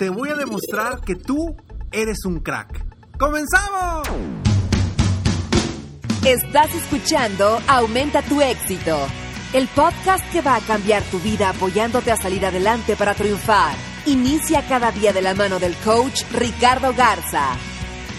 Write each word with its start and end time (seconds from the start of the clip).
Te 0.00 0.08
voy 0.08 0.30
a 0.30 0.34
demostrar 0.34 1.02
que 1.02 1.14
tú 1.14 1.54
eres 1.92 2.24
un 2.24 2.40
crack. 2.40 2.86
¡Comenzamos! 3.18 4.08
Estás 6.24 6.74
escuchando 6.74 7.60
Aumenta 7.68 8.22
tu 8.22 8.40
éxito, 8.40 8.96
el 9.52 9.68
podcast 9.68 10.24
que 10.32 10.40
va 10.40 10.56
a 10.56 10.60
cambiar 10.60 11.02
tu 11.02 11.18
vida 11.18 11.50
apoyándote 11.50 12.10
a 12.10 12.16
salir 12.16 12.46
adelante 12.46 12.96
para 12.96 13.12
triunfar. 13.12 13.74
Inicia 14.06 14.66
cada 14.66 14.90
día 14.90 15.12
de 15.12 15.20
la 15.20 15.34
mano 15.34 15.58
del 15.58 15.74
coach 15.84 16.22
Ricardo 16.32 16.94
Garza, 16.94 17.50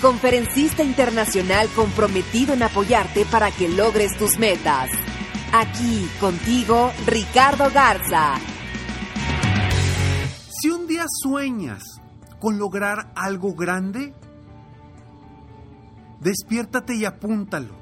conferencista 0.04 0.84
internacional 0.84 1.68
comprometido 1.76 2.54
en 2.54 2.62
apoyarte 2.62 3.26
para 3.26 3.50
que 3.50 3.68
logres 3.68 4.16
tus 4.20 4.38
metas. 4.38 4.92
Aquí 5.52 6.08
contigo, 6.20 6.92
Ricardo 7.08 7.72
Garza. 7.74 8.36
Si 10.62 10.70
un 10.70 10.86
día 10.86 11.06
sueñas 11.08 11.84
con 12.40 12.59
lograr 12.59 13.12
algo 13.16 13.56
grande, 13.56 14.14
despiértate 16.20 16.95
y 16.98 17.06
apúntalo. 17.06 17.73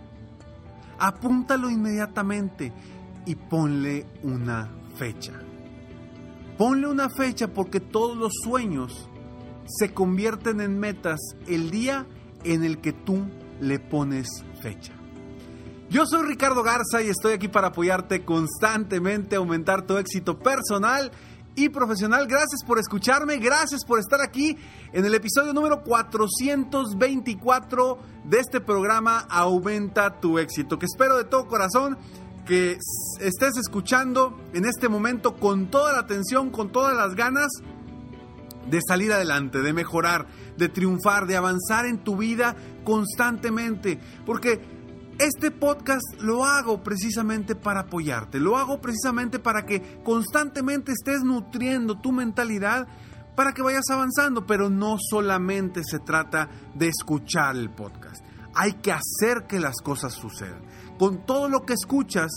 Apúntalo 0.97 1.69
inmediatamente 1.69 2.71
y 3.25 3.35
ponle 3.35 4.05
una 4.23 4.69
fecha. 4.95 5.33
Ponle 6.57 6.87
una 6.87 7.09
fecha 7.09 7.49
porque 7.49 7.81
todos 7.81 8.15
los 8.15 8.31
sueños 8.45 9.09
se 9.65 9.93
convierten 9.93 10.61
en 10.61 10.79
metas 10.79 11.19
el 11.47 11.71
día 11.71 12.07
en 12.45 12.63
el 12.63 12.79
que 12.79 12.93
tú 12.93 13.25
le 13.59 13.79
pones 13.79 14.45
fecha. 14.61 14.93
Yo 15.89 16.05
soy 16.05 16.25
Ricardo 16.25 16.63
Garza 16.63 17.01
y 17.01 17.09
estoy 17.09 17.33
aquí 17.33 17.49
para 17.49 17.69
apoyarte 17.69 18.23
constantemente, 18.23 19.35
aumentar 19.35 19.85
tu 19.85 19.97
éxito 19.97 20.39
personal 20.39 21.11
y 21.55 21.69
profesional. 21.69 22.27
Gracias 22.27 22.63
por 22.65 22.79
escucharme, 22.79 23.37
gracias 23.37 23.85
por 23.85 23.99
estar 23.99 24.21
aquí 24.21 24.57
en 24.93 25.05
el 25.05 25.13
episodio 25.13 25.53
número 25.53 25.83
424 25.83 27.99
de 28.25 28.39
este 28.39 28.59
programa 28.61 29.27
Aumenta 29.29 30.19
tu 30.19 30.39
éxito, 30.39 30.79
que 30.79 30.85
espero 30.85 31.17
de 31.17 31.25
todo 31.25 31.47
corazón 31.47 31.97
que 32.45 32.77
estés 33.19 33.57
escuchando 33.57 34.39
en 34.53 34.63
este 34.65 34.87
momento 34.89 35.35
con 35.35 35.69
toda 35.69 35.93
la 35.93 35.99
atención, 35.99 36.49
con 36.49 36.71
todas 36.71 36.95
las 36.95 37.13
ganas 37.15 37.49
de 38.69 38.79
salir 38.87 39.13
adelante, 39.13 39.59
de 39.59 39.73
mejorar, 39.73 40.27
de 40.57 40.69
triunfar, 40.69 41.27
de 41.27 41.37
avanzar 41.37 41.85
en 41.85 41.99
tu 41.99 42.17
vida 42.17 42.55
constantemente, 42.83 43.99
porque 44.25 44.78
este 45.19 45.51
podcast 45.51 46.21
lo 46.21 46.45
hago 46.45 46.81
precisamente 46.81 47.55
para 47.55 47.81
apoyarte, 47.81 48.39
lo 48.39 48.57
hago 48.57 48.79
precisamente 48.79 49.37
para 49.37 49.65
que 49.65 50.01
constantemente 50.03 50.93
estés 50.93 51.23
nutriendo 51.23 51.99
tu 51.99 52.11
mentalidad 52.11 52.87
para 53.35 53.53
que 53.53 53.61
vayas 53.61 53.89
avanzando, 53.89 54.45
pero 54.45 54.69
no 54.69 54.97
solamente 54.97 55.83
se 55.83 55.99
trata 55.99 56.49
de 56.73 56.87
escuchar 56.87 57.55
el 57.55 57.69
podcast, 57.69 58.25
hay 58.53 58.73
que 58.73 58.91
hacer 58.91 59.45
que 59.47 59.59
las 59.59 59.77
cosas 59.81 60.13
sucedan. 60.13 60.61
Con 60.97 61.25
todo 61.25 61.47
lo 61.47 61.61
que 61.61 61.73
escuchas, 61.73 62.31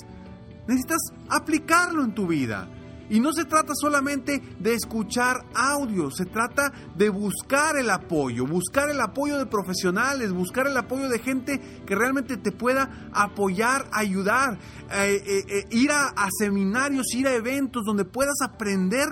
necesitas 0.69 1.00
aplicarlo 1.28 2.04
en 2.04 2.14
tu 2.14 2.26
vida. 2.26 2.69
Y 3.11 3.21
no 3.21 3.33
se 3.33 3.45
trata 3.45 3.73
solamente 3.75 4.41
de 4.59 4.75
escuchar 4.75 5.45
audio, 5.55 6.11
se 6.11 6.25
trata 6.25 6.73
de 6.97 7.09
buscar 7.11 7.77
el 7.77 7.91
apoyo, 7.91 8.47
buscar 8.47 8.89
el 8.91 9.01
apoyo 9.01 9.39
de 9.39 9.47
profesionales, 9.47 10.33
buscar 10.33 10.67
el 10.67 10.77
apoyo 10.77 11.09
de 11.09 11.19
gente 11.19 11.61
que 11.87 11.95
realmente 11.95 12.37
te 12.37 12.53
pueda 12.53 13.11
apoyar, 13.12 13.89
ayudar, 13.93 14.59
eh, 14.91 15.23
eh, 15.27 15.45
eh, 15.49 15.67
ir 15.71 15.91
a, 15.91 16.09
a 16.09 16.29
seminarios, 16.39 17.12
ir 17.15 17.27
a 17.27 17.35
eventos 17.35 17.83
donde 17.85 18.05
puedas 18.05 18.41
aprender 18.43 19.09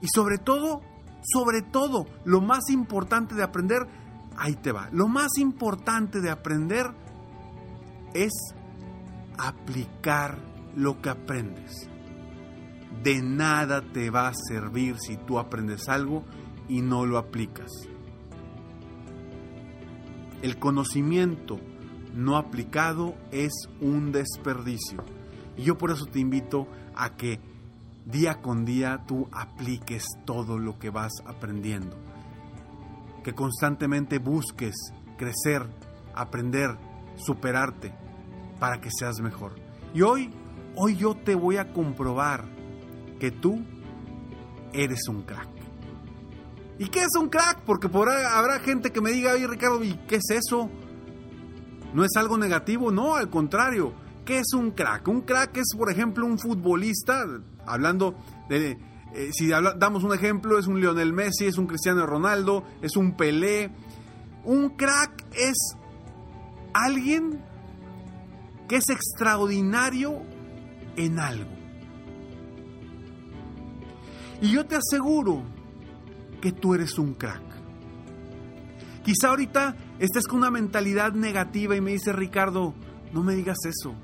y 0.00 0.06
sobre 0.08 0.38
todo, 0.38 0.82
sobre 1.22 1.62
todo, 1.62 2.06
lo 2.24 2.40
más 2.40 2.70
importante 2.70 3.34
de 3.34 3.42
aprender, 3.42 3.86
ahí 4.36 4.54
te 4.54 4.70
va, 4.70 4.88
lo 4.92 5.08
más 5.08 5.38
importante 5.38 6.20
de 6.20 6.30
aprender 6.30 6.86
es 8.14 8.32
aplicar 9.36 10.38
lo 10.76 11.00
que 11.00 11.10
aprendes 11.10 11.88
de 13.02 13.22
nada 13.22 13.82
te 13.82 14.10
va 14.10 14.28
a 14.28 14.34
servir 14.34 14.96
si 14.98 15.16
tú 15.16 15.38
aprendes 15.38 15.88
algo 15.88 16.24
y 16.68 16.82
no 16.82 17.06
lo 17.06 17.18
aplicas. 17.18 17.70
El 20.42 20.58
conocimiento 20.58 21.58
no 22.14 22.36
aplicado 22.36 23.14
es 23.32 23.52
un 23.80 24.12
desperdicio. 24.12 25.04
Y 25.56 25.62
yo 25.62 25.78
por 25.78 25.90
eso 25.90 26.06
te 26.06 26.20
invito 26.20 26.68
a 26.94 27.16
que 27.16 27.40
día 28.04 28.40
con 28.40 28.64
día 28.64 29.04
tú 29.06 29.28
apliques 29.32 30.04
todo 30.24 30.58
lo 30.58 30.78
que 30.78 30.90
vas 30.90 31.12
aprendiendo. 31.26 31.96
Que 33.22 33.34
constantemente 33.34 34.18
busques 34.18 34.74
crecer, 35.16 35.68
aprender, 36.14 36.76
superarte 37.16 37.92
para 38.58 38.80
que 38.80 38.90
seas 38.90 39.20
mejor. 39.20 39.54
Y 39.94 40.02
hoy, 40.02 40.30
hoy 40.76 40.96
yo 40.96 41.14
te 41.14 41.34
voy 41.34 41.56
a 41.56 41.72
comprobar 41.72 42.57
que 43.18 43.30
tú 43.30 43.64
eres 44.72 45.08
un 45.08 45.22
crack. 45.22 45.48
¿Y 46.78 46.88
qué 46.88 47.00
es 47.00 47.16
un 47.18 47.28
crack? 47.28 47.62
Porque 47.64 47.88
por 47.88 48.08
habrá 48.08 48.60
gente 48.60 48.92
que 48.92 49.00
me 49.00 49.10
diga, 49.10 49.32
oye 49.32 49.46
Ricardo, 49.46 49.82
¿y 49.82 49.94
qué 50.06 50.16
es 50.16 50.30
eso? 50.30 50.70
¿No 51.92 52.04
es 52.04 52.10
algo 52.16 52.38
negativo? 52.38 52.90
No, 52.90 53.16
al 53.16 53.30
contrario. 53.30 53.92
¿Qué 54.24 54.38
es 54.38 54.52
un 54.54 54.72
crack? 54.72 55.08
Un 55.08 55.22
crack 55.22 55.56
es, 55.56 55.74
por 55.76 55.90
ejemplo, 55.90 56.26
un 56.26 56.38
futbolista, 56.38 57.24
hablando 57.66 58.14
de, 58.48 58.78
eh, 59.14 59.30
si 59.32 59.48
damos 59.48 60.04
un 60.04 60.12
ejemplo, 60.12 60.58
es 60.58 60.66
un 60.66 60.80
Lionel 60.80 61.12
Messi, 61.12 61.46
es 61.46 61.56
un 61.56 61.66
Cristiano 61.66 62.04
Ronaldo, 62.06 62.64
es 62.82 62.96
un 62.96 63.16
Pelé. 63.16 63.70
Un 64.44 64.76
crack 64.76 65.24
es 65.32 65.56
alguien 66.74 67.42
que 68.68 68.76
es 68.76 68.88
extraordinario 68.90 70.22
en 70.96 71.18
algo. 71.18 71.57
Y 74.40 74.50
yo 74.52 74.66
te 74.66 74.76
aseguro 74.76 75.42
que 76.40 76.52
tú 76.52 76.74
eres 76.74 76.98
un 76.98 77.14
crack. 77.14 77.42
Quizá 79.04 79.30
ahorita 79.30 79.74
estés 79.98 80.26
con 80.26 80.38
una 80.38 80.50
mentalidad 80.50 81.12
negativa 81.12 81.74
y 81.74 81.80
me 81.80 81.92
dice 81.92 82.12
Ricardo, 82.12 82.74
no 83.12 83.22
me 83.22 83.34
digas 83.34 83.58
eso. 83.64 83.94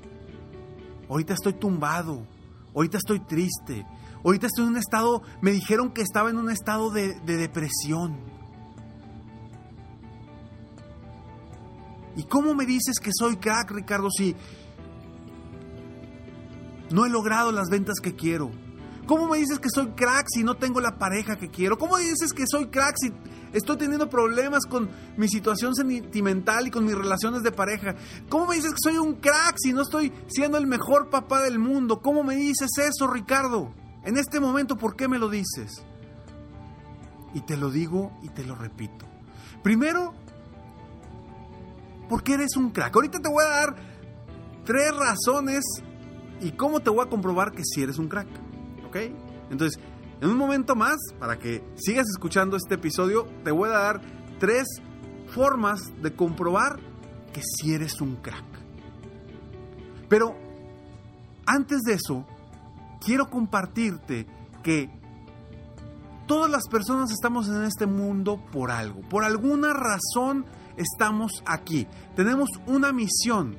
Ahorita 1.09 1.35
estoy 1.35 1.53
tumbado, 1.55 2.27
ahorita 2.75 2.99
estoy 2.99 3.21
triste, 3.21 3.87
ahorita 4.25 4.47
estoy 4.47 4.65
en 4.65 4.71
un 4.71 4.77
estado, 4.79 5.23
me 5.43 5.53
dijeron 5.53 5.93
que 5.93 6.01
estaba 6.01 6.31
en 6.31 6.39
un 6.39 6.51
estado 6.51 6.91
de, 6.91 7.21
de 7.21 7.37
depresión. 7.37 8.17
¿Y 12.17 12.25
cómo 12.25 12.55
me 12.55 12.65
dices 12.65 12.99
que 12.99 13.11
soy 13.13 13.37
crack, 13.37 13.73
Ricardo, 13.73 14.09
si 14.11 14.35
no 16.91 17.05
he 17.05 17.11
logrado 17.11 17.53
las 17.53 17.69
ventas 17.69 18.01
que 18.01 18.15
quiero? 18.15 18.51
¿Cómo 19.07 19.29
me 19.29 19.39
dices 19.39 19.59
que 19.59 19.69
soy 19.69 19.89
crack 19.89 20.27
si 20.29 20.43
no 20.43 20.57
tengo 20.57 20.81
la 20.81 20.97
pareja 20.99 21.37
que 21.37 21.51
quiero? 21.51 21.77
¿Cómo 21.77 21.99
dices 21.99 22.33
que 22.33 22.45
soy 22.47 22.69
crack 22.69 22.95
si 22.99 23.13
estoy 23.53 23.77
teniendo 23.77 24.09
problemas 24.09 24.65
con 24.65 24.89
mi 25.17 25.29
situación 25.29 25.75
sentimental 25.75 26.67
y 26.67 26.71
con 26.71 26.87
mis 26.87 26.95
relaciones 26.95 27.43
de 27.43 27.53
pareja? 27.53 27.95
¿Cómo 28.31 28.47
me 28.47 28.57
dices 28.57 28.73
que 28.73 28.91
soy 28.91 28.97
un 28.97 29.17
crack 29.17 29.57
si 29.59 29.73
no 29.73 29.83
estoy 29.83 30.13
siendo 30.29 30.57
el 30.57 30.67
mejor 30.67 31.11
papá 31.11 31.43
del 31.43 31.59
mundo? 31.59 32.01
¿Cómo 32.01 32.23
me 32.25 32.37
dices 32.37 32.71
eso, 32.79 33.07
Ricardo? 33.07 33.75
En 34.05 34.17
este 34.17 34.41
momento, 34.41 34.77
¿por 34.77 34.97
qué 34.97 35.07
me 35.07 35.19
lo 35.19 35.29
dices? 35.29 35.85
Y 37.35 37.41
te 37.43 37.57
lo 37.57 37.71
digo 37.71 38.13
y 38.23 38.29
te 38.29 38.45
lo 38.45 38.55
repito. 38.55 39.07
Primero, 39.63 40.15
porque 42.09 42.35
eres 42.35 42.57
un 42.57 42.71
crack. 42.71 42.95
Ahorita 42.95 43.21
te 43.21 43.29
voy 43.29 43.45
a 43.45 43.49
dar 43.49 43.77
tres 44.65 44.93
razones 44.97 45.65
y 46.41 46.53
cómo 46.53 46.81
te 46.81 46.91
voy 46.91 47.05
a 47.05 47.11
comprobar 47.11 47.53
que 47.53 47.63
si 47.65 47.83
eres 47.83 47.99
un 47.99 48.09
crack. 48.09 48.44
Entonces, 49.51 49.81
en 50.21 50.31
un 50.31 50.37
momento 50.37 50.75
más, 50.75 50.97
para 51.19 51.39
que 51.39 51.63
sigas 51.77 52.07
escuchando 52.09 52.57
este 52.57 52.75
episodio, 52.75 53.27
te 53.45 53.51
voy 53.51 53.69
a 53.71 53.73
dar 53.73 54.01
tres 54.39 54.67
formas 55.29 55.93
de 56.01 56.15
comprobar 56.15 56.79
que 57.33 57.43
si 57.43 57.75
eres 57.75 58.01
un 58.01 58.17
crack. 58.17 58.45
Pero 60.09 60.37
antes 61.47 61.81
de 61.83 61.95
eso, 61.95 62.25
quiero 63.05 63.29
compartirte 63.29 64.27
que 64.63 64.91
todas 66.27 66.51
las 66.51 66.69
personas 66.69 67.11
estamos 67.11 67.49
en 67.49 67.65
este 67.65 67.87
mundo 67.87 68.43
por 68.53 68.71
algo. 68.71 69.01
Por 69.03 69.25
alguna 69.25 69.73
razón 69.73 70.47
estamos 70.77 71.43
aquí. 71.47 71.87
Tenemos 72.17 72.49
una 72.67 72.93
misión. 72.93 73.57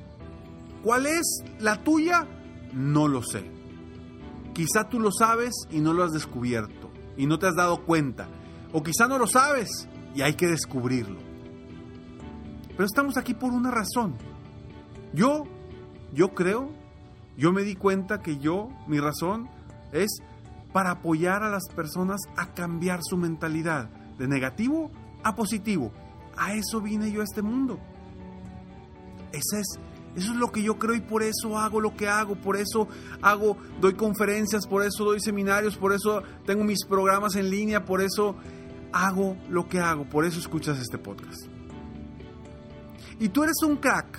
¿Cuál 0.82 1.06
es 1.06 1.42
la 1.58 1.82
tuya? 1.82 2.26
No 2.72 3.08
lo 3.08 3.22
sé. 3.22 3.55
Quizá 4.56 4.88
tú 4.88 4.98
lo 4.98 5.12
sabes 5.12 5.52
y 5.70 5.80
no 5.80 5.92
lo 5.92 6.02
has 6.02 6.12
descubierto 6.12 6.90
y 7.18 7.26
no 7.26 7.38
te 7.38 7.46
has 7.46 7.54
dado 7.54 7.84
cuenta. 7.84 8.26
O 8.72 8.82
quizá 8.82 9.06
no 9.06 9.18
lo 9.18 9.26
sabes 9.26 9.86
y 10.14 10.22
hay 10.22 10.32
que 10.32 10.46
descubrirlo. 10.46 11.18
Pero 12.70 12.86
estamos 12.86 13.18
aquí 13.18 13.34
por 13.34 13.52
una 13.52 13.70
razón. 13.70 14.14
Yo, 15.12 15.44
yo 16.14 16.30
creo, 16.30 16.70
yo 17.36 17.52
me 17.52 17.64
di 17.64 17.76
cuenta 17.76 18.22
que 18.22 18.38
yo, 18.38 18.70
mi 18.86 18.98
razón 18.98 19.50
es 19.92 20.22
para 20.72 20.92
apoyar 20.92 21.42
a 21.42 21.50
las 21.50 21.68
personas 21.68 22.22
a 22.38 22.54
cambiar 22.54 23.00
su 23.02 23.18
mentalidad 23.18 23.90
de 24.16 24.26
negativo 24.26 24.90
a 25.22 25.34
positivo. 25.34 25.92
A 26.34 26.54
eso 26.54 26.80
vine 26.80 27.12
yo 27.12 27.20
a 27.20 27.24
este 27.24 27.42
mundo. 27.42 27.78
Ese 29.32 29.60
es, 29.60 29.78
eso 30.16 30.32
es 30.32 30.38
lo 30.38 30.50
que 30.50 30.62
yo 30.62 30.78
creo 30.78 30.94
y 30.94 31.00
por 31.00 31.22
eso 31.22 31.58
hago 31.58 31.80
lo 31.80 31.94
que 31.94 32.08
hago, 32.08 32.36
por 32.36 32.56
eso 32.56 32.88
hago, 33.20 33.58
doy 33.80 33.94
conferencias, 33.94 34.66
por 34.66 34.82
eso 34.82 35.04
doy 35.04 35.20
seminarios, 35.20 35.76
por 35.76 35.92
eso 35.92 36.22
tengo 36.46 36.64
mis 36.64 36.84
programas 36.86 37.36
en 37.36 37.50
línea, 37.50 37.84
por 37.84 38.00
eso 38.00 38.34
hago 38.92 39.36
lo 39.50 39.68
que 39.68 39.78
hago, 39.78 40.08
por 40.08 40.24
eso 40.24 40.38
escuchas 40.38 40.78
este 40.78 40.96
podcast. 40.96 41.46
Y 43.20 43.28
tú 43.28 43.44
eres 43.44 43.62
un 43.62 43.76
crack 43.76 44.18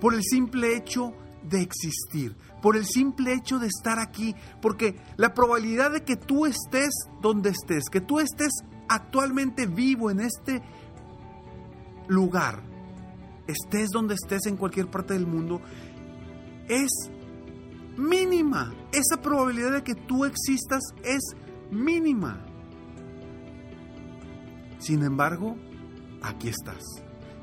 por 0.00 0.14
el 0.14 0.22
simple 0.22 0.76
hecho 0.76 1.12
de 1.42 1.62
existir, 1.62 2.36
por 2.62 2.76
el 2.76 2.86
simple 2.86 3.32
hecho 3.32 3.58
de 3.58 3.66
estar 3.66 3.98
aquí, 3.98 4.36
porque 4.62 5.00
la 5.16 5.34
probabilidad 5.34 5.90
de 5.90 6.04
que 6.04 6.16
tú 6.16 6.46
estés 6.46 6.90
donde 7.20 7.50
estés, 7.50 7.84
que 7.90 8.00
tú 8.00 8.20
estés 8.20 8.52
actualmente 8.88 9.66
vivo 9.66 10.10
en 10.10 10.20
este 10.20 10.62
lugar, 12.06 12.62
estés 13.48 13.88
donde 13.88 14.14
estés 14.14 14.46
en 14.46 14.56
cualquier 14.56 14.88
parte 14.88 15.14
del 15.14 15.26
mundo, 15.26 15.60
es 16.68 16.90
mínima. 17.96 18.72
Esa 18.92 19.20
probabilidad 19.20 19.72
de 19.72 19.82
que 19.82 19.94
tú 19.94 20.24
existas 20.24 20.82
es 21.02 21.20
mínima. 21.70 22.44
Sin 24.78 25.02
embargo, 25.02 25.56
aquí 26.22 26.48
estás. 26.48 26.84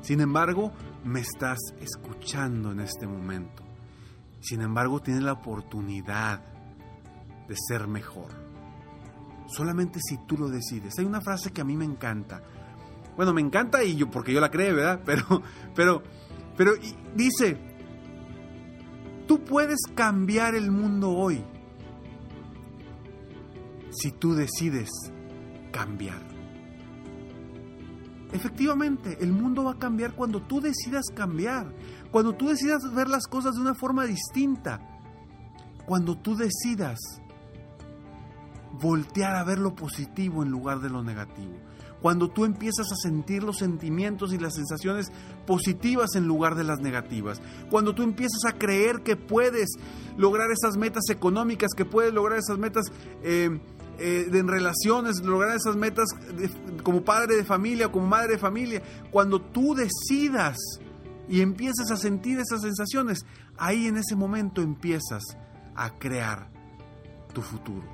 Sin 0.00 0.20
embargo, 0.20 0.72
me 1.04 1.20
estás 1.20 1.58
escuchando 1.80 2.72
en 2.72 2.80
este 2.80 3.06
momento. 3.06 3.64
Sin 4.40 4.62
embargo, 4.62 5.00
tienes 5.00 5.24
la 5.24 5.32
oportunidad 5.32 6.44
de 7.48 7.54
ser 7.68 7.88
mejor. 7.88 8.30
Solamente 9.48 10.00
si 10.00 10.18
tú 10.26 10.36
lo 10.38 10.48
decides. 10.48 10.98
Hay 10.98 11.04
una 11.04 11.20
frase 11.20 11.52
que 11.52 11.60
a 11.60 11.64
mí 11.64 11.76
me 11.76 11.84
encanta. 11.84 12.42
Bueno, 13.16 13.32
me 13.32 13.40
encanta 13.40 13.82
y 13.82 13.96
yo 13.96 14.10
porque 14.10 14.32
yo 14.32 14.40
la 14.40 14.50
creo, 14.50 14.76
¿verdad? 14.76 15.00
Pero 15.04 15.42
pero 15.74 16.02
pero 16.56 16.72
dice, 17.14 17.58
tú 19.26 19.42
puedes 19.44 19.80
cambiar 19.94 20.54
el 20.54 20.70
mundo 20.70 21.10
hoy 21.10 21.42
si 23.90 24.10
tú 24.12 24.34
decides 24.34 24.90
cambiar. 25.72 26.36
Efectivamente, 28.32 29.18
el 29.20 29.32
mundo 29.32 29.64
va 29.64 29.72
a 29.72 29.78
cambiar 29.78 30.14
cuando 30.14 30.42
tú 30.42 30.60
decidas 30.60 31.06
cambiar, 31.14 31.72
cuando 32.10 32.34
tú 32.34 32.48
decidas 32.48 32.82
ver 32.94 33.08
las 33.08 33.26
cosas 33.26 33.54
de 33.54 33.60
una 33.60 33.74
forma 33.74 34.04
distinta, 34.04 34.80
cuando 35.86 36.18
tú 36.18 36.36
decidas 36.36 36.98
voltear 38.72 39.36
a 39.36 39.44
ver 39.44 39.58
lo 39.58 39.74
positivo 39.74 40.42
en 40.42 40.50
lugar 40.50 40.80
de 40.80 40.90
lo 40.90 41.02
negativo, 41.02 41.54
cuando 42.00 42.28
tú 42.28 42.44
empiezas 42.44 42.86
a 42.92 42.96
sentir 42.96 43.42
los 43.42 43.58
sentimientos 43.58 44.32
y 44.32 44.38
las 44.38 44.54
sensaciones 44.54 45.10
positivas 45.46 46.14
en 46.14 46.26
lugar 46.26 46.54
de 46.54 46.64
las 46.64 46.80
negativas, 46.80 47.40
cuando 47.70 47.94
tú 47.94 48.02
empiezas 48.02 48.44
a 48.46 48.52
creer 48.52 49.02
que 49.02 49.16
puedes 49.16 49.68
lograr 50.16 50.50
esas 50.50 50.76
metas 50.76 51.04
económicas, 51.10 51.70
que 51.76 51.84
puedes 51.84 52.12
lograr 52.12 52.38
esas 52.38 52.58
metas 52.58 52.86
eh, 53.22 53.58
eh, 53.98 54.28
en 54.30 54.48
relaciones, 54.48 55.22
lograr 55.24 55.56
esas 55.56 55.76
metas 55.76 56.08
como 56.82 57.02
padre 57.02 57.36
de 57.36 57.44
familia 57.44 57.86
o 57.86 57.92
como 57.92 58.06
madre 58.06 58.32
de 58.32 58.38
familia, 58.38 58.82
cuando 59.10 59.40
tú 59.40 59.74
decidas 59.74 60.56
y 61.28 61.40
empiezas 61.40 61.90
a 61.90 61.96
sentir 61.96 62.38
esas 62.38 62.62
sensaciones, 62.62 63.24
ahí 63.56 63.86
en 63.86 63.96
ese 63.96 64.14
momento 64.14 64.60
empiezas 64.60 65.24
a 65.74 65.90
crear 65.98 66.50
tu 67.32 67.42
futuro. 67.42 67.86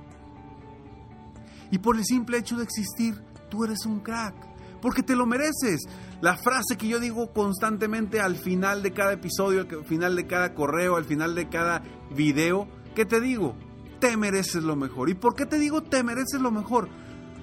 Y 1.71 1.79
por 1.79 1.97
el 1.97 2.05
simple 2.05 2.37
hecho 2.39 2.57
de 2.57 2.65
existir, 2.65 3.23
tú 3.53 3.65
eres 3.65 3.85
un 3.85 4.01
crack, 4.01 4.35
porque 4.81 5.03
te 5.03 5.15
lo 5.15 5.27
mereces. 5.27 5.83
La 6.23 6.39
frase 6.39 6.79
que 6.79 6.89
yo 6.89 6.99
digo 6.99 7.35
constantemente 7.35 8.19
al 8.19 8.37
final 8.37 8.83
de 8.83 8.93
cada 8.93 9.13
episodio, 9.13 9.61
al 9.61 9.85
final 9.85 10.17
de 10.17 10.27
cada 10.27 10.55
correo, 10.55 10.97
al 10.97 11.05
final 11.05 11.35
de 11.35 11.51
cada 11.51 11.83
video, 12.17 12.67
¿qué 12.95 13.05
te 13.05 13.21
digo? 13.21 13.55
Te 14.01 14.17
mereces 14.17 14.63
lo 14.63 14.75
mejor. 14.75 15.11
¿Y 15.11 15.15
por 15.15 15.35
qué 15.35 15.45
te 15.45 15.59
digo 15.59 15.83
te 15.83 16.03
mereces 16.03 16.41
lo 16.41 16.51
mejor? 16.51 16.89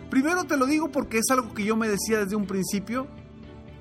Primero 0.10 0.46
te 0.46 0.58
lo 0.58 0.66
digo 0.66 0.92
porque 0.92 1.20
es 1.20 1.30
algo 1.30 1.54
que 1.54 1.64
yo 1.64 1.76
me 1.76 1.88
decía 1.88 2.18
desde 2.18 2.36
un 2.36 2.48
principio 2.48 3.06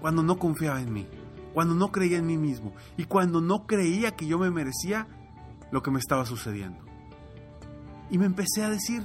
cuando 0.03 0.23
no 0.23 0.39
confiaba 0.39 0.83
en 0.83 0.93
mí, 0.93 1.09
cuando 1.55 1.75
no 1.75 1.91
creía 1.91 2.19
en 2.19 2.27
mí 2.27 2.37
mismo 2.37 2.75
y 2.99 3.05
cuando 3.05 3.41
no 3.41 3.67
creía 3.67 4.15
que 4.17 4.27
yo 4.27 4.39
me 4.39 4.51
merecía 4.51 5.09
lo 5.73 5.83
que 5.83 5.91
me 5.91 5.99
estaba 5.99 6.27
sucediendo. 6.27 6.85
Y 8.11 8.19
me 8.19 8.27
empecé 8.27 8.63
a 8.63 8.69
decir, 8.69 9.03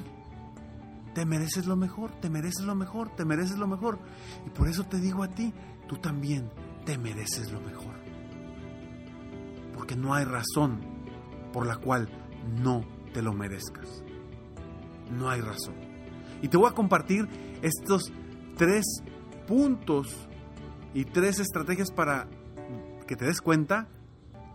te 1.13 1.25
mereces 1.25 1.65
lo 1.65 1.75
mejor, 1.75 2.11
te 2.19 2.29
mereces 2.29 2.65
lo 2.65 2.75
mejor, 2.75 3.09
te 3.15 3.25
mereces 3.25 3.57
lo 3.57 3.67
mejor. 3.67 3.99
Y 4.45 4.49
por 4.49 4.67
eso 4.67 4.83
te 4.83 4.99
digo 4.99 5.23
a 5.23 5.29
ti, 5.29 5.53
tú 5.87 5.97
también 5.97 6.49
te 6.85 6.97
mereces 6.97 7.51
lo 7.51 7.61
mejor. 7.61 7.93
Porque 9.73 9.95
no 9.95 10.13
hay 10.13 10.25
razón 10.25 10.81
por 11.51 11.65
la 11.65 11.77
cual 11.77 12.09
no 12.61 12.85
te 13.13 13.21
lo 13.21 13.33
merezcas. 13.33 14.03
No 15.11 15.29
hay 15.29 15.41
razón. 15.41 15.75
Y 16.41 16.47
te 16.47 16.57
voy 16.57 16.69
a 16.69 16.73
compartir 16.73 17.27
estos 17.61 18.11
tres 18.57 18.85
puntos 19.47 20.27
y 20.93 21.05
tres 21.05 21.39
estrategias 21.39 21.91
para 21.91 22.27
que 23.07 23.15
te 23.15 23.25
des 23.25 23.41
cuenta 23.41 23.87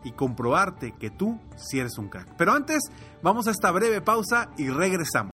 y 0.05 0.13
comprobarte 0.13 0.93
que 0.93 1.11
tú 1.11 1.41
sí 1.57 1.79
eres 1.79 1.99
un 1.99 2.09
crack. 2.09 2.35
Pero 2.37 2.53
antes, 2.53 2.83
vamos 3.23 3.47
a 3.49 3.51
esta 3.51 3.71
breve 3.71 4.01
pausa 4.01 4.51
y 4.57 4.69
regresamos. 4.69 5.33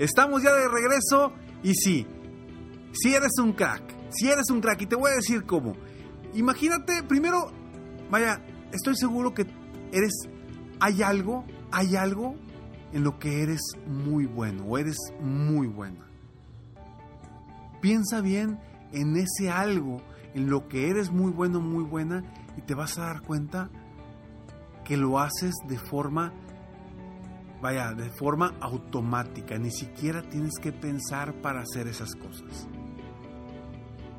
Estamos 0.00 0.42
ya 0.42 0.54
de 0.54 0.66
regreso 0.66 1.30
y 1.62 1.74
sí, 1.74 2.06
si 2.92 3.14
eres 3.14 3.32
un 3.38 3.52
crack, 3.52 3.82
si 4.08 4.30
eres 4.30 4.48
un 4.48 4.62
crack 4.62 4.80
y 4.80 4.86
te 4.86 4.96
voy 4.96 5.10
a 5.10 5.16
decir 5.16 5.44
cómo. 5.44 5.74
Imagínate, 6.32 7.02
primero, 7.02 7.52
vaya, 8.10 8.40
estoy 8.72 8.96
seguro 8.96 9.34
que 9.34 9.42
eres, 9.92 10.14
hay 10.80 11.02
algo, 11.02 11.44
hay 11.70 11.96
algo 11.96 12.34
en 12.94 13.04
lo 13.04 13.18
que 13.18 13.42
eres 13.42 13.60
muy 13.86 14.24
bueno 14.24 14.64
o 14.64 14.78
eres 14.78 14.96
muy 15.20 15.66
buena. 15.66 16.08
Piensa 17.82 18.22
bien 18.22 18.58
en 18.92 19.18
ese 19.18 19.50
algo, 19.50 20.00
en 20.32 20.48
lo 20.48 20.66
que 20.66 20.88
eres 20.88 21.10
muy 21.10 21.30
bueno, 21.30 21.60
muy 21.60 21.84
buena 21.84 22.24
y 22.56 22.62
te 22.62 22.74
vas 22.74 22.96
a 22.96 23.02
dar 23.02 23.20
cuenta 23.20 23.68
que 24.82 24.96
lo 24.96 25.18
haces 25.18 25.54
de 25.68 25.76
forma 25.76 26.32
vaya, 27.60 27.92
de 27.92 28.10
forma 28.10 28.54
automática, 28.60 29.58
ni 29.58 29.70
siquiera 29.70 30.22
tienes 30.22 30.58
que 30.60 30.72
pensar 30.72 31.34
para 31.40 31.60
hacer 31.60 31.88
esas 31.88 32.14
cosas. 32.14 32.68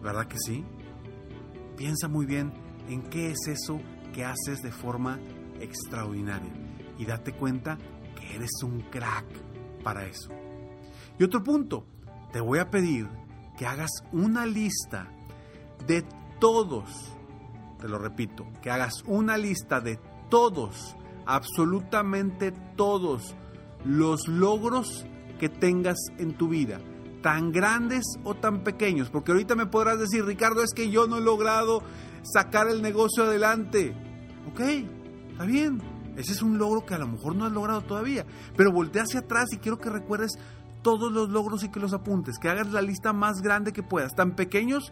¿Verdad 0.02 0.28
que 0.28 0.38
sí? 0.40 0.64
Piensa 1.78 2.08
muy 2.08 2.26
bien 2.26 2.54
en 2.90 3.04
qué 3.04 3.32
es 3.32 3.48
eso 3.48 3.80
que 4.14 4.26
haces 4.26 4.62
de 4.62 4.72
forma 4.72 5.20
extraordinaria 5.60 6.52
y 6.98 7.06
date 7.06 7.34
cuenta 7.34 7.78
que 8.16 8.36
eres 8.36 8.52
un 8.64 8.82
crack 8.82 9.26
para 9.84 10.06
eso. 10.06 10.30
Y 11.18 11.24
otro 11.24 11.44
punto, 11.44 11.86
te 12.32 12.40
voy 12.40 12.60
a 12.60 12.70
pedir 12.70 13.08
que 13.58 13.66
hagas 13.66 13.92
una 14.12 14.46
lista 14.46 15.08
de 15.88 16.04
todos, 16.40 17.16
te 17.80 17.88
lo 17.88 17.98
repito, 17.98 18.46
que 18.62 18.72
hagas 18.72 19.04
una 19.06 19.38
lista 19.38 19.82
de 19.82 20.00
todos, 20.30 20.96
absolutamente 21.26 22.52
todos 22.76 23.36
los 23.86 24.28
logros 24.28 25.06
que 25.40 25.50
tengas 25.50 25.98
en 26.18 26.34
tu 26.34 26.50
vida, 26.50 26.80
tan 27.22 27.52
grandes 27.52 28.04
o 28.24 28.36
tan 28.36 28.64
pequeños, 28.64 29.10
porque 29.10 29.32
ahorita 29.32 29.56
me 29.56 29.66
podrás 29.66 30.00
decir, 30.00 30.24
Ricardo, 30.26 30.64
es 30.64 30.74
que 30.74 30.90
yo 30.90 31.08
no 31.08 31.18
he 31.18 31.22
logrado 31.22 31.82
sacar 32.24 32.68
el 32.68 32.82
negocio 32.82 33.24
adelante. 33.24 33.96
Ok, 34.52 34.60
está 35.32 35.46
bien, 35.46 35.82
ese 36.16 36.34
es 36.34 36.42
un 36.42 36.58
logro 36.58 36.86
que 36.86 36.94
a 36.94 37.00
lo 37.00 37.08
mejor 37.08 37.36
no 37.36 37.46
has 37.46 37.52
logrado 37.52 37.82
todavía, 37.82 38.26
pero 38.56 38.72
voltea 38.72 39.04
hacia 39.04 39.22
atrás 39.22 39.52
y 39.52 39.58
quiero 39.58 39.80
que 39.80 39.90
recuerdes 39.90 40.34
todos 40.82 41.12
los 41.12 41.30
logros 41.30 41.64
y 41.64 41.70
que 41.70 41.80
los 41.80 41.94
apuntes, 41.94 42.38
que 42.40 42.50
hagas 42.50 42.72
la 42.72 42.82
lista 42.82 43.14
más 43.14 43.42
grande 43.42 43.72
que 43.72 43.84
puedas, 43.84 44.14
tan 44.14 44.36
pequeños 44.36 44.92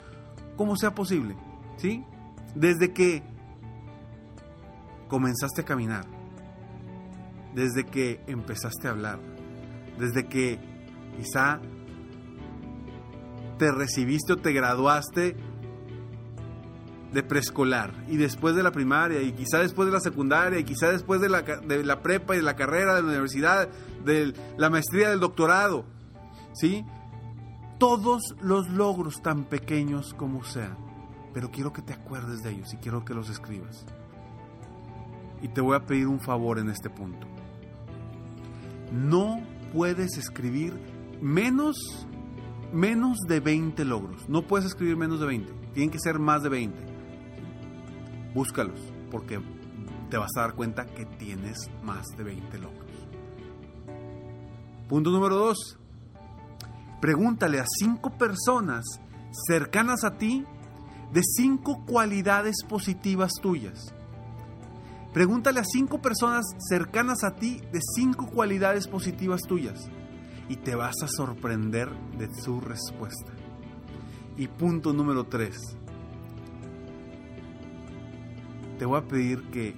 como 0.55 0.75
sea 0.75 0.93
posible, 0.93 1.35
¿sí? 1.77 2.03
Desde 2.55 2.93
que 2.93 3.23
comenzaste 5.07 5.61
a 5.61 5.65
caminar, 5.65 6.05
desde 7.53 7.85
que 7.85 8.21
empezaste 8.27 8.87
a 8.87 8.91
hablar, 8.91 9.19
desde 9.97 10.27
que 10.27 10.59
quizá 11.17 11.59
te 13.57 13.71
recibiste 13.71 14.33
o 14.33 14.37
te 14.37 14.53
graduaste 14.53 15.35
de 17.11 17.23
preescolar 17.23 17.93
y 18.07 18.17
después 18.17 18.55
de 18.55 18.63
la 18.63 18.71
primaria 18.71 19.21
y 19.21 19.31
quizá 19.31 19.59
después 19.59 19.87
de 19.87 19.93
la 19.93 19.99
secundaria 19.99 20.59
y 20.59 20.63
quizá 20.63 20.91
después 20.91 21.19
de 21.21 21.29
la, 21.29 21.41
de 21.41 21.83
la 21.83 22.01
prepa 22.01 22.35
y 22.35 22.37
de 22.37 22.43
la 22.43 22.55
carrera 22.55 22.95
de 22.95 23.01
la 23.01 23.09
universidad, 23.09 23.67
de 24.05 24.33
la 24.57 24.69
maestría, 24.69 25.09
del 25.09 25.19
doctorado, 25.19 25.85
¿sí? 26.53 26.85
Todos 27.79 28.35
los 28.41 28.69
logros 28.69 29.21
tan 29.21 29.45
pequeños 29.45 30.13
como 30.13 30.43
sean, 30.43 30.77
pero 31.33 31.49
quiero 31.49 31.73
que 31.73 31.81
te 31.81 31.93
acuerdes 31.93 32.43
de 32.43 32.51
ellos 32.51 32.73
y 32.73 32.77
quiero 32.77 33.03
que 33.03 33.13
los 33.13 33.29
escribas. 33.29 33.85
Y 35.41 35.47
te 35.47 35.61
voy 35.61 35.75
a 35.75 35.85
pedir 35.85 36.07
un 36.07 36.19
favor 36.19 36.59
en 36.59 36.69
este 36.69 36.89
punto. 36.89 37.25
No 38.91 39.41
puedes 39.73 40.17
escribir 40.17 40.73
menos 41.21 42.07
menos 42.71 43.17
de 43.27 43.39
20 43.39 43.83
logros. 43.85 44.29
No 44.29 44.43
puedes 44.43 44.67
escribir 44.67 44.95
menos 44.95 45.19
de 45.19 45.25
20. 45.25 45.53
Tienen 45.73 45.91
que 45.91 45.99
ser 45.99 46.19
más 46.19 46.43
de 46.43 46.49
20 46.49 46.89
búscalos, 48.33 48.79
porque 49.11 49.39
te 50.09 50.17
vas 50.17 50.31
a 50.37 50.41
dar 50.41 50.53
cuenta 50.53 50.85
que 50.85 51.05
tienes 51.05 51.57
más 51.83 52.05
de 52.17 52.23
20 52.23 52.59
logros. 52.59 52.91
Punto 54.87 55.11
número 55.11 55.35
2. 55.35 55.77
Pregúntale 57.01 57.59
a 57.59 57.65
cinco 57.67 58.11
personas 58.17 58.83
cercanas 59.47 60.03
a 60.03 60.17
ti 60.17 60.45
de 61.13 61.21
cinco 61.23 61.85
cualidades 61.85 62.55
positivas 62.67 63.31
tuyas. 63.41 63.93
Pregúntale 65.13 65.59
a 65.59 65.63
cinco 65.63 66.01
personas 66.01 66.45
cercanas 66.69 67.23
a 67.23 67.35
ti 67.35 67.61
de 67.71 67.79
cinco 67.95 68.27
cualidades 68.27 68.87
positivas 68.87 69.41
tuyas 69.41 69.89
y 70.47 70.57
te 70.57 70.75
vas 70.75 70.95
a 71.03 71.07
sorprender 71.07 71.89
de 72.17 72.33
su 72.33 72.61
respuesta. 72.61 73.33
Y 74.37 74.47
punto 74.47 74.93
número 74.93 75.25
3 75.25 75.57
te 78.79 78.85
voy 78.85 78.97
a 78.97 79.07
pedir 79.07 79.43
que 79.51 79.75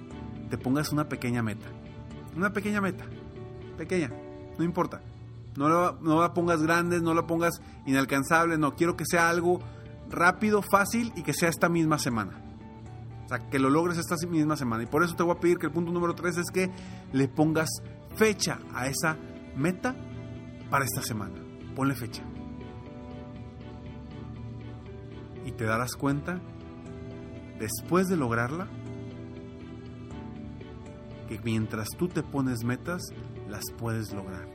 te 0.48 0.56
pongas 0.56 0.92
una 0.92 1.08
pequeña 1.08 1.42
meta. 1.42 1.66
Una 2.36 2.52
pequeña 2.52 2.80
meta. 2.80 3.04
Pequeña. 3.76 4.10
No 4.56 4.64
importa. 4.64 5.02
No 5.56 5.68
la, 5.68 5.96
no 6.00 6.20
la 6.20 6.32
pongas 6.32 6.62
grande, 6.62 7.02
no 7.02 7.12
la 7.12 7.26
pongas 7.26 7.60
inalcanzable. 7.84 8.56
No, 8.56 8.74
quiero 8.74 8.96
que 8.96 9.04
sea 9.04 9.28
algo 9.28 9.58
rápido, 10.08 10.62
fácil 10.62 11.12
y 11.16 11.22
que 11.22 11.34
sea 11.34 11.50
esta 11.50 11.68
misma 11.68 11.98
semana. 11.98 12.41
Sea, 13.32 13.48
que 13.48 13.58
lo 13.58 13.70
logres 13.70 13.98
esta 13.98 14.16
misma 14.28 14.56
semana. 14.56 14.82
Y 14.82 14.86
por 14.86 15.02
eso 15.02 15.14
te 15.14 15.22
voy 15.22 15.36
a 15.36 15.40
pedir 15.40 15.58
que 15.58 15.66
el 15.66 15.72
punto 15.72 15.92
número 15.92 16.14
3 16.14 16.38
es 16.38 16.50
que 16.50 16.70
le 17.12 17.28
pongas 17.28 17.68
fecha 18.16 18.58
a 18.74 18.86
esa 18.86 19.16
meta 19.56 19.94
para 20.70 20.84
esta 20.84 21.02
semana. 21.02 21.34
Ponle 21.74 21.94
fecha. 21.94 22.22
Y 25.44 25.52
te 25.52 25.64
darás 25.64 25.96
cuenta, 25.96 26.40
después 27.58 28.08
de 28.08 28.16
lograrla, 28.16 28.68
mientras 31.44 31.88
tú 31.96 32.08
te 32.08 32.22
pones 32.22 32.64
metas, 32.64 33.02
las 33.48 33.64
puedes 33.78 34.12
lograr, 34.12 34.48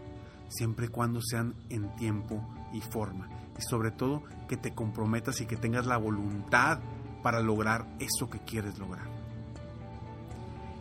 siempre 0.47 0.87
y 0.87 0.89
cuando 0.89 1.21
sean 1.21 1.55
en 1.69 1.93
tiempo 1.95 2.47
y 2.73 2.81
forma. 2.81 3.29
Y 3.57 3.61
sobre 3.61 3.91
todo 3.91 4.23
que 4.47 4.57
te 4.57 4.73
comprometas 4.73 5.41
y 5.41 5.45
que 5.45 5.57
tengas 5.57 5.85
la 5.85 5.97
voluntad 5.97 6.79
para 7.27 7.41
lograr 7.41 7.85
eso 7.99 8.29
que 8.29 8.39
quieres 8.39 8.79
lograr. 8.79 9.09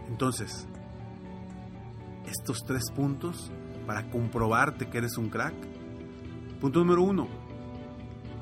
Entonces, 0.08 0.68
estos 2.24 2.64
tres 2.64 2.84
puntos 2.94 3.50
para 3.84 4.08
comprobarte 4.10 4.88
que 4.88 4.98
eres 4.98 5.18
un 5.18 5.28
crack. 5.28 5.56
Punto 6.60 6.78
número 6.78 7.02
uno, 7.02 7.26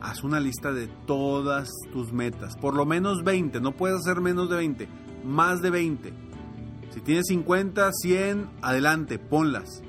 haz 0.02 0.22
una 0.22 0.38
lista 0.38 0.70
de 0.70 0.86
todas 1.06 1.70
tus 1.94 2.12
metas, 2.12 2.58
por 2.58 2.74
lo 2.74 2.84
menos 2.84 3.24
20, 3.24 3.58
no 3.62 3.72
puedes 3.72 4.00
hacer 4.00 4.20
menos 4.20 4.50
de 4.50 4.56
20, 4.56 4.88
más 5.24 5.62
de 5.62 5.70
20 5.70 6.12
si 6.90 7.00
tienes 7.00 7.24
50, 7.28 7.90
100, 7.90 8.50
adelante, 8.60 9.18
ponlas. 9.18 9.82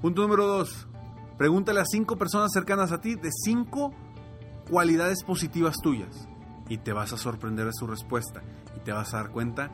Punto 0.00 0.22
número 0.22 0.46
2. 0.46 0.88
Pregúntale 1.36 1.80
a 1.80 1.84
5 1.84 2.16
personas 2.16 2.50
cercanas 2.50 2.92
a 2.92 3.02
ti 3.02 3.14
de 3.14 3.28
5 3.30 3.92
cualidades 4.70 5.22
positivas 5.22 5.76
tuyas. 5.82 6.26
Y 6.68 6.78
te 6.78 6.92
vas 6.92 7.12
a 7.12 7.16
sorprender 7.16 7.66
de 7.66 7.72
su 7.72 7.86
respuesta. 7.86 8.42
Y 8.76 8.80
te 8.80 8.92
vas 8.92 9.14
a 9.14 9.18
dar 9.18 9.30
cuenta 9.30 9.70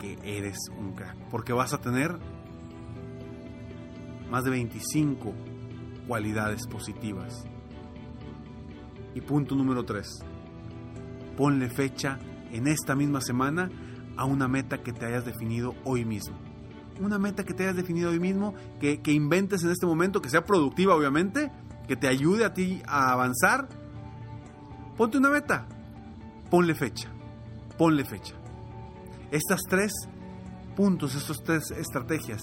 que 0.00 0.18
eres 0.24 0.56
un 0.78 0.92
crack. 0.94 1.16
Porque 1.30 1.52
vas 1.52 1.72
a 1.72 1.80
tener 1.80 2.18
más 4.30 4.44
de 4.44 4.50
25 4.50 5.34
cualidades 6.06 6.66
positivas. 6.66 7.44
Y 9.14 9.20
punto 9.20 9.54
número 9.54 9.84
3. 9.84 10.24
Ponle 11.36 11.68
fecha 11.68 12.18
en 12.50 12.66
esta 12.66 12.94
misma 12.94 13.20
semana 13.20 13.70
a 14.16 14.24
una 14.24 14.48
meta 14.48 14.82
que 14.82 14.92
te 14.92 15.06
hayas 15.06 15.24
definido 15.24 15.74
hoy 15.84 16.04
mismo. 16.04 16.36
Una 17.00 17.18
meta 17.18 17.44
que 17.44 17.54
te 17.54 17.64
hayas 17.64 17.76
definido 17.76 18.10
hoy 18.10 18.20
mismo, 18.20 18.54
que, 18.78 19.00
inventes 19.06 19.62
en 19.64 19.70
este 19.70 19.86
momento, 19.86 20.20
que 20.20 20.28
sea 20.28 20.44
productiva 20.44 20.94
obviamente, 20.94 21.50
que 21.88 21.96
te 21.96 22.08
ayude 22.08 22.44
a 22.44 22.54
ti 22.54 22.82
a 22.86 23.12
avanzar. 23.12 23.68
Ponte 24.96 25.18
una 25.18 25.30
meta, 25.30 25.66
ponle 26.52 26.74
fecha, 26.74 27.08
ponle 27.78 28.04
fecha. 28.04 28.34
Estas 29.30 29.62
tres 29.62 29.90
puntos, 30.76 31.14
estas 31.14 31.42
tres 31.42 31.70
estrategias, 31.70 32.42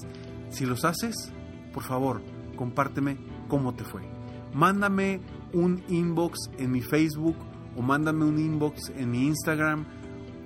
si 0.50 0.66
los 0.66 0.84
haces, 0.84 1.32
por 1.72 1.84
favor, 1.84 2.24
compárteme 2.56 3.20
cómo 3.48 3.75
te 3.75 3.84
fue. 3.84 4.01
Mándame 4.51 5.22
un 5.54 5.84
inbox 5.89 6.50
en 6.58 6.72
mi 6.72 6.82
Facebook 6.82 7.36
o 7.78 7.84
mándame 7.84 8.25
un 8.25 8.39
inbox 8.39 8.89
en 8.98 9.12
mi 9.12 9.28
Instagram 9.28 9.86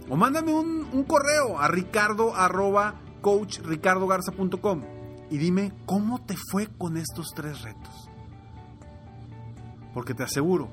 o 0.10 0.17
mándame 0.17 0.53
un, 0.53 1.05
correo 1.05 1.58
a 1.58 1.70
ricardo 1.70 2.36
arroba 2.36 3.00
coachricardogarza.com 3.22 4.82
y 5.32 5.38
dime 5.38 5.72
cómo 5.86 6.22
te 6.25 6.36
fue 6.51 6.67
con 6.67 6.98
estos 6.98 7.27
tres 7.34 7.62
retos. 7.62 8.10
Porque 9.93 10.13
te 10.13 10.24
aseguro, 10.24 10.70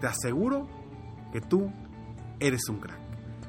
te 0.00 0.06
aseguro 0.06 0.66
que 1.30 1.42
tú 1.42 1.70
eres 2.40 2.68
un 2.68 2.78
crack. 2.78 2.98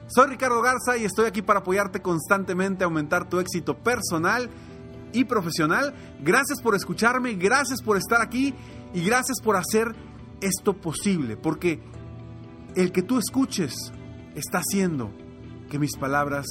Soy 0.07 0.27
Ricardo 0.27 0.61
Garza 0.61 0.97
y 0.97 1.05
estoy 1.05 1.25
aquí 1.25 1.41
para 1.41 1.59
apoyarte 1.59 2.01
constantemente 2.01 2.83
a 2.83 2.87
aumentar 2.87 3.27
tu 3.27 3.39
éxito 3.39 3.77
personal 3.77 4.49
y 5.13 5.23
profesional. 5.23 5.93
Gracias 6.21 6.61
por 6.61 6.75
escucharme, 6.75 7.33
gracias 7.33 7.81
por 7.81 7.97
estar 7.97 8.21
aquí 8.21 8.53
y 8.93 9.03
gracias 9.03 9.41
por 9.41 9.55
hacer 9.55 9.95
esto 10.41 10.73
posible. 10.73 11.37
Porque 11.37 11.81
el 12.75 12.91
que 12.91 13.01
tú 13.01 13.17
escuches 13.17 13.73
está 14.35 14.59
haciendo 14.59 15.11
que 15.69 15.79
mis 15.79 15.97
palabras 15.97 16.45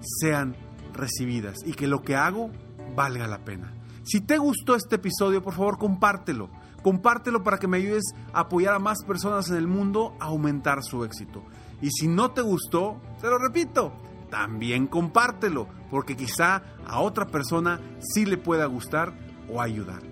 sean 0.00 0.56
recibidas 0.92 1.58
y 1.64 1.72
que 1.72 1.86
lo 1.86 2.02
que 2.02 2.16
hago 2.16 2.50
valga 2.96 3.26
la 3.28 3.44
pena. 3.44 3.72
Si 4.02 4.20
te 4.20 4.38
gustó 4.38 4.74
este 4.74 4.96
episodio, 4.96 5.42
por 5.42 5.54
favor 5.54 5.78
compártelo. 5.78 6.50
Compártelo 6.82 7.42
para 7.42 7.58
que 7.58 7.68
me 7.68 7.78
ayudes 7.78 8.04
a 8.32 8.40
apoyar 8.40 8.74
a 8.74 8.78
más 8.78 8.98
personas 9.06 9.48
en 9.50 9.56
el 9.56 9.66
mundo 9.66 10.14
a 10.20 10.26
aumentar 10.26 10.82
su 10.82 11.04
éxito. 11.04 11.42
Y 11.80 11.90
si 11.90 12.08
no 12.08 12.32
te 12.32 12.42
gustó, 12.42 13.00
te 13.20 13.28
lo 13.28 13.38
repito, 13.38 13.92
también 14.30 14.86
compártelo, 14.86 15.68
porque 15.90 16.16
quizá 16.16 16.62
a 16.86 17.00
otra 17.00 17.26
persona 17.26 17.80
sí 18.00 18.26
le 18.26 18.38
pueda 18.38 18.66
gustar 18.66 19.12
o 19.48 19.60
ayudar. 19.60 20.02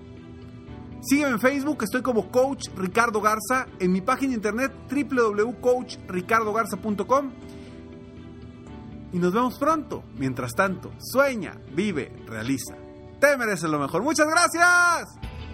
Sígueme 1.00 1.30
en 1.32 1.40
Facebook, 1.40 1.84
estoy 1.84 2.02
como 2.02 2.28
Coach 2.30 2.68
Ricardo 2.76 3.20
Garza, 3.20 3.66
en 3.78 3.92
mi 3.92 4.00
página 4.00 4.30
de 4.30 4.36
internet 4.36 4.72
www.coachricardogarza.com 4.90 7.30
y 9.12 9.18
nos 9.18 9.32
vemos 9.32 9.56
pronto. 9.58 10.02
Mientras 10.16 10.54
tanto, 10.54 10.90
sueña, 10.98 11.56
vive, 11.72 12.12
realiza. 12.26 12.76
Te 13.20 13.36
mereces 13.36 13.70
lo 13.70 13.78
mejor. 13.78 14.02
Muchas 14.02 14.26
gracias. 14.28 15.27